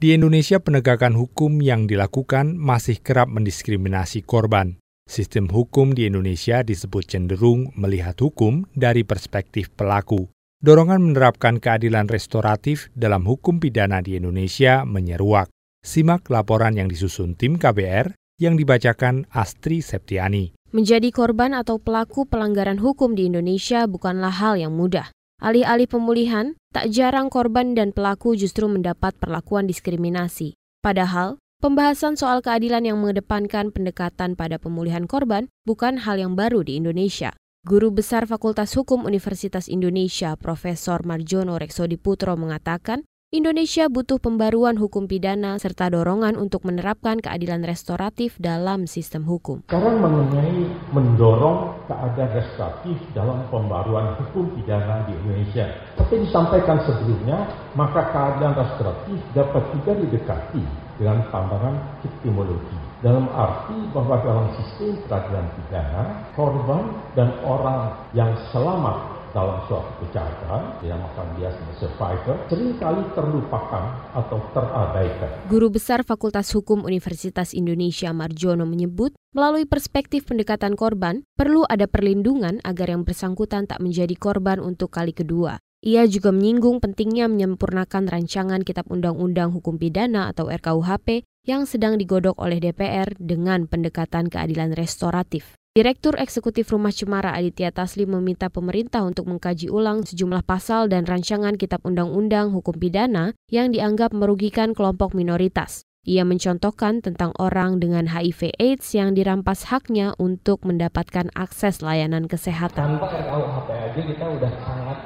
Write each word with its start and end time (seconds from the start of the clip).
Di 0.00 0.16
Indonesia, 0.16 0.56
penegakan 0.56 1.12
hukum 1.12 1.60
yang 1.60 1.84
dilakukan 1.84 2.56
masih 2.56 3.04
kerap 3.04 3.28
mendiskriminasi 3.28 4.24
korban. 4.24 4.80
Sistem 5.04 5.44
hukum 5.52 5.92
di 5.92 6.08
Indonesia 6.08 6.64
disebut 6.64 7.04
cenderung 7.04 7.68
melihat 7.76 8.16
hukum 8.16 8.64
dari 8.72 9.04
perspektif 9.04 9.68
pelaku. 9.76 10.32
Dorongan 10.64 11.04
menerapkan 11.04 11.60
keadilan 11.60 12.08
restoratif 12.08 12.88
dalam 12.96 13.28
hukum 13.28 13.60
pidana 13.60 14.00
di 14.00 14.16
Indonesia 14.16 14.88
menyeruak. 14.88 15.52
Simak 15.84 16.32
laporan 16.32 16.80
yang 16.80 16.88
disusun 16.88 17.36
tim 17.36 17.60
KBR 17.60 18.16
yang 18.40 18.56
dibacakan 18.56 19.28
Astri 19.28 19.84
Septiani. 19.84 20.56
Menjadi 20.72 21.12
korban 21.12 21.52
atau 21.52 21.76
pelaku 21.76 22.24
pelanggaran 22.24 22.80
hukum 22.80 23.12
di 23.12 23.28
Indonesia 23.28 23.84
bukanlah 23.84 24.32
hal 24.32 24.56
yang 24.56 24.72
mudah. 24.72 25.12
Alih-alih 25.40 25.88
pemulihan, 25.88 26.52
tak 26.68 26.92
jarang 26.92 27.32
korban 27.32 27.72
dan 27.72 27.96
pelaku 27.96 28.36
justru 28.36 28.68
mendapat 28.68 29.16
perlakuan 29.16 29.64
diskriminasi. 29.64 30.52
Padahal, 30.84 31.40
pembahasan 31.64 32.20
soal 32.20 32.44
keadilan 32.44 32.84
yang 32.84 33.00
mengedepankan 33.00 33.72
pendekatan 33.72 34.36
pada 34.36 34.60
pemulihan 34.60 35.08
korban 35.08 35.48
bukan 35.64 36.04
hal 36.04 36.20
yang 36.20 36.36
baru 36.36 36.60
di 36.60 36.76
Indonesia. 36.76 37.32
Guru 37.64 37.88
Besar 37.88 38.28
Fakultas 38.28 38.76
Hukum 38.76 39.08
Universitas 39.08 39.64
Indonesia, 39.72 40.36
Profesor 40.36 41.08
Marjono 41.08 41.56
Reksodi 41.56 41.96
Putro 41.96 42.36
mengatakan, 42.36 43.08
Indonesia 43.32 43.86
butuh 43.86 44.18
pembaruan 44.20 44.74
hukum 44.74 45.06
pidana 45.06 45.54
serta 45.56 45.86
dorongan 45.86 46.34
untuk 46.34 46.66
menerapkan 46.66 47.22
keadilan 47.22 47.62
restoratif 47.62 48.34
dalam 48.42 48.90
sistem 48.90 49.22
hukum. 49.22 49.62
Sekarang 49.70 50.02
mengenai 50.02 50.66
mendorong 50.90 51.69
keadilan 51.90 52.30
restoratif 52.38 52.96
dalam 53.10 53.42
pembaruan 53.50 54.14
hukum 54.22 54.54
pidana 54.54 55.02
di 55.10 55.18
Indonesia. 55.18 55.66
Seperti 55.98 56.30
disampaikan 56.30 56.78
sebelumnya, 56.86 57.50
maka 57.74 58.14
keadilan 58.14 58.54
restoratif 58.54 59.18
dapat 59.34 59.62
juga 59.74 59.92
didekati 59.98 60.62
dengan 61.02 61.26
pandangan 61.34 61.74
epistemologi. 62.06 62.78
Dalam 63.02 63.26
arti 63.34 63.74
bahwa 63.90 64.22
dalam 64.22 64.46
sistem 64.54 65.02
peradilan 65.08 65.46
pidana, 65.58 66.04
korban 66.38 66.84
dan 67.18 67.34
orang 67.42 67.96
yang 68.14 68.30
selamat 68.54 69.19
dalam 69.30 69.62
suatu 69.66 69.90
kejahatan 70.02 70.62
yang 70.82 70.98
akan 71.14 71.26
dia 71.38 71.50
survivor 71.78 72.36
sering 72.50 72.74
kali 72.78 73.02
terlupakan 73.14 73.84
atau 74.14 74.38
terabaikan. 74.50 75.30
Guru 75.46 75.70
Besar 75.70 76.02
Fakultas 76.02 76.50
Hukum 76.50 76.82
Universitas 76.82 77.54
Indonesia 77.54 78.10
Marjono 78.10 78.66
menyebut, 78.66 79.14
melalui 79.32 79.66
perspektif 79.66 80.26
pendekatan 80.26 80.74
korban, 80.74 81.22
perlu 81.38 81.62
ada 81.66 81.86
perlindungan 81.86 82.58
agar 82.66 82.90
yang 82.90 83.06
bersangkutan 83.06 83.70
tak 83.70 83.78
menjadi 83.78 84.14
korban 84.18 84.58
untuk 84.58 84.90
kali 84.90 85.14
kedua. 85.14 85.62
Ia 85.80 86.04
juga 86.04 86.28
menyinggung 86.28 86.76
pentingnya 86.84 87.24
menyempurnakan 87.24 88.04
rancangan 88.04 88.60
Kitab 88.60 88.92
Undang-Undang 88.92 89.56
Hukum 89.56 89.80
Pidana 89.80 90.28
atau 90.28 90.52
RKUHP 90.52 91.24
yang 91.48 91.64
sedang 91.64 91.96
digodok 91.96 92.36
oleh 92.36 92.60
DPR 92.60 93.16
dengan 93.16 93.64
pendekatan 93.64 94.28
keadilan 94.28 94.76
restoratif. 94.76 95.59
Direktur 95.70 96.18
Eksekutif 96.18 96.74
Rumah 96.74 96.90
Cemara 96.90 97.30
Aditya 97.30 97.70
Taslim 97.70 98.18
meminta 98.18 98.50
pemerintah 98.50 99.06
untuk 99.06 99.30
mengkaji 99.30 99.70
ulang 99.70 100.02
sejumlah 100.02 100.42
pasal 100.42 100.90
dan 100.90 101.06
rancangan 101.06 101.54
Kitab 101.54 101.86
Undang-Undang 101.86 102.50
Hukum 102.50 102.74
Pidana 102.74 103.38
yang 103.54 103.70
dianggap 103.70 104.10
merugikan 104.10 104.74
kelompok 104.74 105.14
minoritas. 105.14 105.86
Ia 106.02 106.26
mencontohkan 106.26 107.06
tentang 107.06 107.30
orang 107.38 107.78
dengan 107.78 108.10
HIV 108.10 108.58
AIDS 108.58 108.98
yang 108.98 109.14
dirampas 109.14 109.70
haknya 109.70 110.10
untuk 110.18 110.66
mendapatkan 110.66 111.30
akses 111.38 111.86
layanan 111.86 112.26
kesehatan. 112.26 112.98
Tanpa 112.98 113.06
RKUHP 113.30 113.68
aja 113.70 114.00
kita 114.10 114.26
udah 114.26 114.52
sangat 114.66 114.98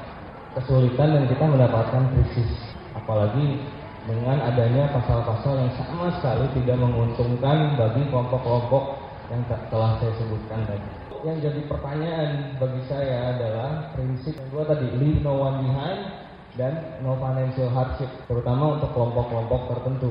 kesulitan 0.57 1.09
dan 1.13 1.25
kita 1.29 1.45
mendapatkan 1.45 2.03
krisis. 2.09 2.73
Apalagi 2.97 3.61
dengan 4.09 4.41
adanya 4.41 4.89
pasal-pasal 4.97 5.61
yang 5.61 5.73
sama 5.77 6.09
sekali 6.17 6.49
tidak 6.57 6.81
menguntungkan 6.81 7.77
bagi 7.77 8.09
kelompok-kelompok 8.09 9.04
yang 9.33 9.41
telah 9.49 9.97
saya 10.01 10.13
sebutkan 10.21 10.61
tadi. 10.69 10.89
Yang 11.25 11.37
jadi 11.49 11.61
pertanyaan 11.73 12.31
bagi 12.61 12.83
saya 12.85 13.17
adalah 13.33 13.97
prinsip 13.97 14.37
yang 14.37 14.49
dua 14.53 14.65
tadi, 14.69 14.89
leave 15.01 15.25
no 15.25 15.41
one 15.41 15.65
behind 15.65 16.01
dan 16.61 17.01
no 17.01 17.17
financial 17.17 17.73
hardship, 17.73 18.11
terutama 18.29 18.77
untuk 18.77 18.93
kelompok-kelompok 18.93 19.61
tertentu. 19.73 20.11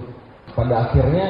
Pada 0.58 0.90
akhirnya 0.90 1.28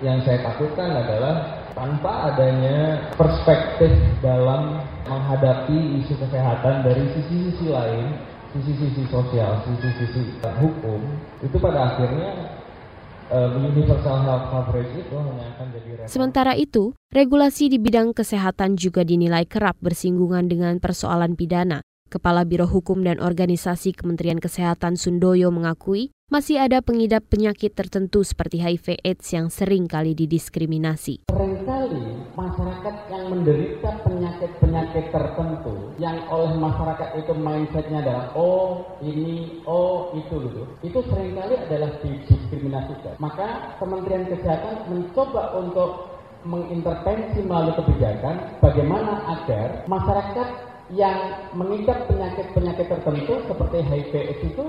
yang 0.00 0.24
saya 0.24 0.40
takutkan 0.42 0.90
adalah 0.94 1.60
tanpa 1.76 2.34
adanya 2.34 3.06
perspektif 3.14 3.92
dalam 4.18 4.82
menghadapi 5.06 6.02
isu 6.02 6.18
kesehatan 6.18 6.82
dari 6.82 7.04
sisi-sisi 7.14 7.70
lain, 7.70 8.18
sisi-sisi 8.50 9.06
sosial, 9.12 9.62
sisi-sisi 9.62 10.42
hukum, 10.58 11.00
itu 11.44 11.56
pada 11.60 11.94
akhirnya 11.94 12.58
Sementara 16.08 16.56
itu, 16.56 16.96
regulasi 17.12 17.68
di 17.68 17.76
bidang 17.76 18.16
kesehatan 18.16 18.80
juga 18.80 19.04
dinilai 19.04 19.44
kerap 19.44 19.76
bersinggungan 19.84 20.48
dengan 20.48 20.80
persoalan 20.80 21.36
pidana. 21.36 21.84
Kepala 22.08 22.48
Biro 22.48 22.64
Hukum 22.64 23.04
dan 23.04 23.20
Organisasi 23.20 23.92
Kementerian 23.92 24.40
Kesehatan 24.40 24.96
Sundoyo 24.96 25.52
mengakui 25.52 26.08
masih 26.32 26.56
ada 26.56 26.80
pengidap 26.80 27.28
penyakit 27.28 27.76
tertentu 27.76 28.24
seperti 28.24 28.64
HIV 28.64 29.00
AIDS 29.04 29.28
yang 29.28 29.52
sering 29.52 29.84
kali 29.84 30.16
didiskriminasi. 30.16 31.28
Seringkali 31.28 32.32
masyarakat 32.32 32.94
yang 33.12 33.24
menderita 33.28 33.90
penyakit-penyakit 34.08 35.12
tertentu 35.12 35.92
yang 36.00 36.16
oleh 36.32 36.56
masyarakat 36.56 37.08
itu 37.20 37.32
mindsetnya 37.36 38.00
adalah 38.00 38.32
oh 38.32 38.88
ini, 39.04 39.60
oh 39.68 40.16
itu 40.16 40.48
gitu. 40.48 40.62
Itu 40.80 40.98
sering 41.12 41.36
kali 41.36 41.60
adalah 41.60 41.92
didiskriminasikan. 42.00 43.20
Maka 43.20 43.76
Kementerian 43.76 44.32
Kesehatan 44.32 44.88
mencoba 44.88 45.60
untuk 45.60 46.08
mengintervensi 46.48 47.44
melalui 47.44 47.76
kebijakan 47.76 48.36
bagaimana 48.64 49.12
agar 49.36 49.84
masyarakat 49.90 50.48
yang 50.94 51.50
mengidap 51.52 52.08
penyakit-penyakit 52.08 52.86
tertentu 52.88 53.34
seperti 53.44 53.76
HIV 53.84 54.12
AIDS 54.14 54.42
itu 54.44 54.64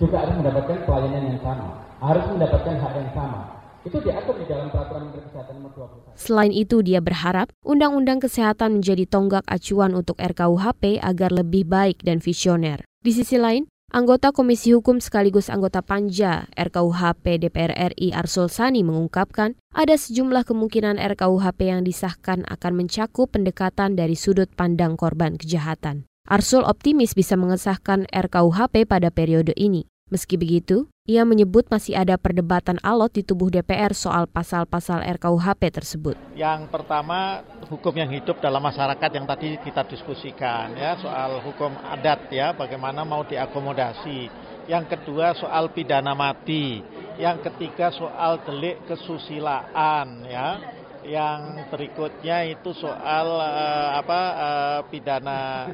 juga 0.00 0.16
harus 0.24 0.34
mendapatkan 0.40 0.78
pelayanan 0.88 1.22
yang 1.30 1.40
sama, 1.44 1.66
harus 2.00 2.24
mendapatkan 2.32 2.74
hak 2.80 2.92
yang 2.96 3.10
sama. 3.12 3.40
Itu 3.80 3.96
diatur 4.04 4.36
di 4.36 4.44
dalam 4.44 4.68
peraturan 4.68 5.08
Menteri 5.08 5.24
Kesehatan 5.24 5.54
nomor 5.56 5.72
21. 5.72 6.12
Selain 6.20 6.52
itu, 6.52 6.84
dia 6.84 7.00
berharap 7.00 7.48
Undang-Undang 7.64 8.20
Kesehatan 8.20 8.80
menjadi 8.80 9.08
tonggak 9.08 9.44
acuan 9.48 9.96
untuk 9.96 10.20
RKUHP 10.20 11.00
agar 11.00 11.30
lebih 11.32 11.64
baik 11.64 12.04
dan 12.04 12.20
visioner. 12.20 12.84
Di 13.00 13.16
sisi 13.16 13.40
lain, 13.40 13.64
Anggota 13.90 14.30
Komisi 14.30 14.70
Hukum 14.70 15.02
sekaligus 15.02 15.50
anggota 15.50 15.82
Panja 15.82 16.46
RKUHP 16.54 17.42
DPR 17.42 17.74
RI 17.90 18.14
Arsul 18.14 18.46
Sani 18.46 18.86
mengungkapkan 18.86 19.58
ada 19.74 19.98
sejumlah 19.98 20.46
kemungkinan 20.46 20.94
RKUHP 20.94 21.74
yang 21.74 21.82
disahkan 21.82 22.46
akan 22.46 22.72
mencakup 22.78 23.34
pendekatan 23.34 23.98
dari 23.98 24.14
sudut 24.14 24.46
pandang 24.54 24.94
korban 24.94 25.34
kejahatan. 25.34 26.06
Arsul 26.30 26.62
optimis 26.62 27.18
bisa 27.18 27.34
mengesahkan 27.34 28.06
RKUHP 28.14 28.86
pada 28.86 29.10
periode 29.10 29.58
ini. 29.58 29.89
Meski 30.10 30.34
begitu, 30.34 30.90
ia 31.06 31.22
menyebut 31.22 31.70
masih 31.70 31.94
ada 31.94 32.18
perdebatan 32.18 32.82
alot 32.82 33.14
di 33.14 33.22
tubuh 33.22 33.46
DPR 33.46 33.94
soal 33.94 34.26
pasal-pasal 34.26 35.06
RKUHP 35.06 35.70
tersebut. 35.70 36.18
Yang 36.34 36.66
pertama, 36.66 37.46
hukum 37.70 37.94
yang 37.94 38.10
hidup 38.10 38.42
dalam 38.42 38.58
masyarakat 38.58 39.06
yang 39.14 39.22
tadi 39.22 39.54
kita 39.62 39.86
diskusikan 39.86 40.74
ya, 40.74 40.98
soal 40.98 41.38
hukum 41.46 41.70
adat 41.94 42.26
ya, 42.34 42.50
bagaimana 42.50 43.06
mau 43.06 43.22
diakomodasi. 43.22 44.26
Yang 44.66 44.98
kedua 44.98 45.30
soal 45.38 45.70
pidana 45.70 46.10
mati. 46.10 46.82
Yang 47.14 47.46
ketiga 47.46 47.94
soal 47.94 48.42
delik 48.42 48.82
kesusilaan 48.90 50.26
ya. 50.26 50.58
Yang 51.06 51.70
berikutnya 51.70 52.50
itu 52.50 52.74
soal 52.74 53.30
uh, 53.38 53.94
apa 53.94 54.20
uh, 54.34 54.80
pidana 54.90 55.70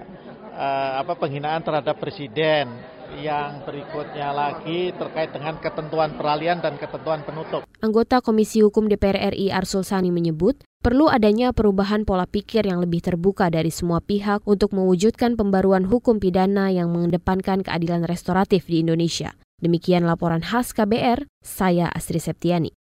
uh, 0.53 0.93
apa 1.01 1.17
penghinaan 1.17 1.65
terhadap 1.65 1.97
presiden 1.97 2.96
yang 3.15 3.63
berikutnya 3.63 4.35
lagi 4.35 4.91
terkait 4.97 5.31
dengan 5.31 5.61
ketentuan 5.63 6.17
peralihan 6.17 6.59
dan 6.59 6.81
ketentuan 6.81 7.23
penutup. 7.23 7.63
Anggota 7.79 8.19
Komisi 8.19 8.65
Hukum 8.65 8.91
DPR 8.91 9.31
RI 9.37 9.55
Arsul 9.55 9.87
Sani 9.87 10.11
menyebut, 10.11 10.59
perlu 10.83 11.07
adanya 11.07 11.55
perubahan 11.55 12.03
pola 12.03 12.27
pikir 12.27 12.67
yang 12.67 12.83
lebih 12.83 13.05
terbuka 13.05 13.47
dari 13.53 13.71
semua 13.71 14.03
pihak 14.03 14.43
untuk 14.49 14.75
mewujudkan 14.75 15.39
pembaruan 15.39 15.87
hukum 15.87 16.19
pidana 16.19 16.73
yang 16.75 16.91
mengedepankan 16.91 17.63
keadilan 17.63 18.03
restoratif 18.09 18.67
di 18.67 18.83
Indonesia. 18.83 19.37
Demikian 19.63 20.05
laporan 20.05 20.43
khas 20.43 20.75
KBR, 20.75 21.31
saya 21.41 21.87
Astri 21.93 22.19
Septiani. 22.19 22.75